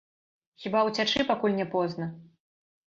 [0.63, 2.13] Хіба ўцячы, пакуль не позна?